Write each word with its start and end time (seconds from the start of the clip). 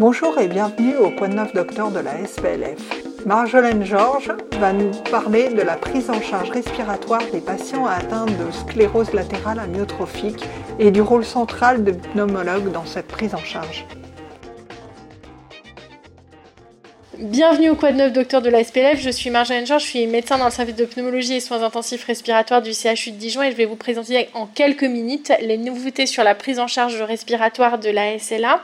Bonjour 0.00 0.38
et 0.38 0.48
bienvenue 0.48 0.96
au 0.96 1.10
de 1.10 1.34
neuf 1.34 1.52
docteur 1.52 1.90
de 1.90 1.98
la 1.98 2.26
SPLF. 2.26 3.26
Marjolaine 3.26 3.84
Georges 3.84 4.32
va 4.58 4.72
nous 4.72 4.92
parler 5.10 5.50
de 5.50 5.60
la 5.60 5.76
prise 5.76 6.08
en 6.08 6.22
charge 6.22 6.48
respiratoire 6.48 7.20
des 7.30 7.42
patients 7.42 7.84
atteints 7.84 8.24
de 8.24 8.50
sclérose 8.50 9.12
latérale 9.12 9.58
amyotrophique 9.58 10.42
et 10.78 10.90
du 10.90 11.02
rôle 11.02 11.26
central 11.26 11.84
de 11.84 11.92
pneumologue 11.92 12.72
dans 12.72 12.86
cette 12.86 13.08
prise 13.08 13.34
en 13.34 13.44
charge. 13.44 13.84
Bienvenue 17.20 17.68
au 17.68 17.74
Quad 17.74 17.96
9 17.96 18.14
docteur 18.14 18.40
de 18.40 18.48
la 18.48 18.64
SPLF, 18.64 18.98
je 18.98 19.10
suis 19.10 19.28
Marjolaine 19.28 19.66
Georges, 19.66 19.82
je 19.82 19.88
suis 19.88 20.06
médecin 20.06 20.38
dans 20.38 20.46
le 20.46 20.50
service 20.50 20.74
de 20.74 20.86
pneumologie 20.86 21.34
et 21.34 21.40
soins 21.40 21.62
intensifs 21.62 22.02
respiratoires 22.04 22.62
du 22.62 22.72
CHU 22.72 23.10
de 23.10 23.16
Dijon 23.16 23.42
et 23.42 23.50
je 23.50 23.56
vais 23.56 23.66
vous 23.66 23.76
présenter 23.76 24.30
en 24.32 24.46
quelques 24.46 24.84
minutes 24.84 25.30
les 25.42 25.58
nouveautés 25.58 26.06
sur 26.06 26.24
la 26.24 26.34
prise 26.34 26.58
en 26.58 26.66
charge 26.66 26.98
respiratoire 27.02 27.78
de 27.78 27.90
la 27.90 28.18
SLA. 28.18 28.62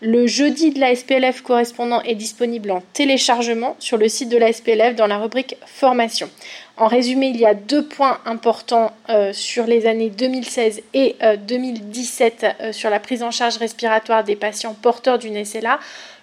Le 0.00 0.26
jeudi 0.26 0.70
de 0.70 0.80
la 0.80 0.96
SPLF 0.96 1.42
correspondant 1.42 2.00
est 2.00 2.14
disponible 2.14 2.70
en 2.70 2.82
téléchargement 2.94 3.76
sur 3.80 3.98
le 3.98 4.08
site 4.08 4.30
de 4.30 4.38
la 4.38 4.50
SPLF 4.50 4.96
dans 4.96 5.06
la 5.06 5.18
rubrique 5.18 5.58
formation. 5.66 6.30
En 6.78 6.86
résumé, 6.86 7.26
il 7.26 7.36
y 7.36 7.44
a 7.44 7.52
deux 7.52 7.84
points 7.84 8.18
importants 8.24 8.92
euh, 9.10 9.34
sur 9.34 9.66
les 9.66 9.86
années 9.86 10.08
2016 10.08 10.80
et 10.94 11.16
2017 11.46 12.44
euh, 12.44 12.48
euh, 12.62 12.72
sur 12.72 12.88
la 12.88 12.98
prise 12.98 13.22
en 13.22 13.30
charge 13.30 13.58
respiratoire 13.58 14.24
des 14.24 14.36
patients 14.36 14.72
porteurs 14.72 15.18
d'une 15.18 15.44
SLA. 15.44 15.78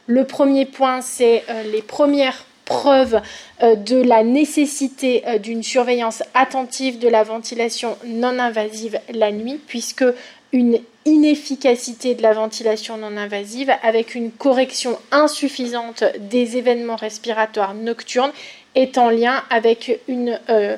Le 0.08 0.24
premier 0.24 0.66
point, 0.66 1.02
c'est 1.02 1.44
les 1.72 1.82
premières 1.82 2.46
preuves 2.66 3.22
de 3.62 4.02
la 4.02 4.24
nécessité 4.24 5.24
d'une 5.40 5.64
surveillance 5.64 6.24
attentive 6.34 6.98
de 7.00 7.08
la 7.08 7.24
ventilation 7.24 7.98
non 8.06 8.40
invasive 8.40 9.00
la 9.14 9.32
nuit, 9.32 9.60
puisque 9.68 10.06
une 10.54 10.80
inefficacité 11.06 12.16
de 12.16 12.22
la 12.22 12.34
ventilation 12.34 12.98
non 12.98 13.18
invasive 13.18 13.72
avec 13.84 14.16
une 14.16 14.32
correction 14.32 14.98
insuffisante 15.12 16.04
des 16.20 16.58
événements 16.58 16.96
respiratoires 16.96 17.74
nocturnes 17.74 18.32
est 18.76 18.98
en 18.98 19.10
lien 19.10 19.44
avec 19.50 20.00
une 20.08 20.40
euh, 20.50 20.78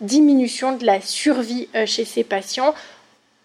diminution 0.00 0.76
de 0.76 0.86
la 0.86 1.00
survie 1.00 1.68
euh, 1.74 1.86
chez 1.86 2.04
ces 2.04 2.24
patients. 2.24 2.74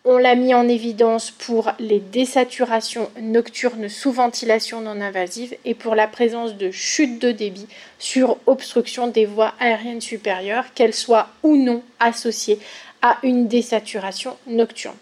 On 0.05 0.17
l'a 0.17 0.35
mis 0.35 0.53
en 0.53 0.69
évidence 0.69 1.29
pour 1.29 1.71
les 1.77 1.99
désaturations 1.99 3.09
nocturnes 3.21 3.89
sous 3.89 4.13
ventilation 4.13 4.79
non 4.79 5.01
invasive 5.01 5.55
et 5.65 5.73
pour 5.73 5.93
la 5.93 6.07
présence 6.07 6.55
de 6.55 6.71
chute 6.71 7.19
de 7.21 7.33
débit 7.33 7.67
sur 7.99 8.37
obstruction 8.47 9.07
des 9.07 9.25
voies 9.25 9.53
aériennes 9.59 9.99
supérieures, 9.99 10.73
qu'elles 10.73 10.93
soient 10.93 11.27
ou 11.43 11.57
non 11.57 11.83
associées 11.99 12.59
à 13.01 13.17
une 13.23 13.49
désaturation 13.49 14.37
nocturne. 14.47 14.95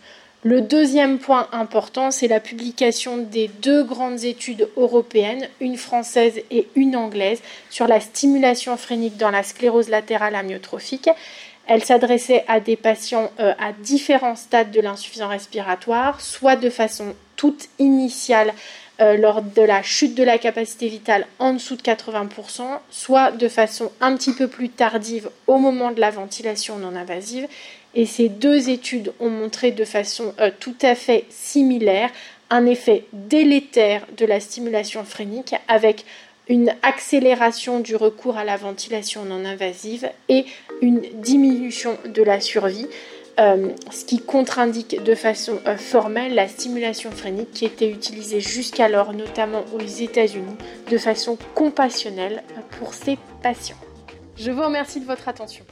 Le 0.43 0.61
deuxième 0.61 1.19
point 1.19 1.47
important, 1.51 2.09
c'est 2.09 2.27
la 2.27 2.39
publication 2.39 3.17
des 3.17 3.49
deux 3.61 3.83
grandes 3.83 4.23
études 4.23 4.69
européennes, 4.77 5.47
une 5.59 5.77
française 5.77 6.41
et 6.49 6.67
une 6.75 6.95
anglaise, 6.95 7.41
sur 7.69 7.87
la 7.87 7.99
stimulation 7.99 8.77
phrénique 8.77 9.17
dans 9.17 9.31
la 9.31 9.43
sclérose 9.43 9.89
latérale 9.89 10.35
amyotrophique. 10.35 11.09
Elle 11.67 11.83
s'adressait 11.83 12.45
à 12.47 12.59
des 12.59 12.77
patients 12.77 13.29
euh, 13.39 13.53
à 13.59 13.73
différents 13.73 14.35
stades 14.37 14.71
de 14.71 14.79
l'insuffisance 14.79 15.29
respiratoire, 15.29 16.21
soit 16.21 16.55
de 16.55 16.69
façon 16.69 17.13
toute 17.35 17.67
initiale 17.77 18.53
euh, 18.99 19.17
lors 19.17 19.41
de 19.41 19.61
la 19.61 19.83
chute 19.83 20.15
de 20.15 20.23
la 20.23 20.37
capacité 20.37 20.87
vitale 20.87 21.27
en 21.39 21.53
dessous 21.53 21.75
de 21.75 21.81
80%, 21.81 22.63
soit 22.89 23.31
de 23.31 23.47
façon 23.47 23.91
un 24.01 24.15
petit 24.15 24.33
peu 24.33 24.47
plus 24.47 24.69
tardive 24.69 25.29
au 25.45 25.57
moment 25.57 25.91
de 25.91 25.99
la 25.99 26.09
ventilation 26.09 26.77
non 26.77 26.95
invasive, 26.95 27.47
et 27.95 28.05
ces 28.05 28.29
deux 28.29 28.69
études 28.69 29.13
ont 29.19 29.29
montré 29.29 29.71
de 29.71 29.83
façon 29.83 30.33
euh, 30.39 30.51
tout 30.59 30.75
à 30.81 30.95
fait 30.95 31.25
similaire 31.29 32.09
un 32.49 32.65
effet 32.65 33.03
délétère 33.11 34.05
de 34.17 34.25
la 34.25 34.39
stimulation 34.39 35.03
phrénique 35.03 35.53
avec 35.67 36.05
une 36.49 36.73
accélération 36.81 37.79
du 37.79 37.95
recours 37.95 38.37
à 38.37 38.43
la 38.43 38.57
ventilation 38.57 39.25
non 39.25 39.45
invasive 39.45 40.09
et 40.29 40.45
une 40.81 41.01
diminution 41.21 41.97
de 42.05 42.23
la 42.23 42.39
survie, 42.39 42.87
euh, 43.39 43.69
ce 43.91 44.05
qui 44.05 44.19
contre-indique 44.19 45.03
de 45.03 45.13
façon 45.13 45.59
euh, 45.67 45.77
formelle 45.77 46.33
la 46.33 46.47
stimulation 46.47 47.11
phrénique 47.11 47.51
qui 47.51 47.65
était 47.65 47.89
utilisée 47.89 48.39
jusqu'alors, 48.39 49.13
notamment 49.13 49.63
aux 49.73 49.85
États-Unis, 49.85 50.55
de 50.89 50.97
façon 50.97 51.37
compassionnelle 51.53 52.43
pour 52.79 52.93
ces 52.93 53.17
patients. 53.43 53.77
Je 54.37 54.49
vous 54.51 54.63
remercie 54.63 54.99
de 54.99 55.05
votre 55.05 55.27
attention. 55.27 55.65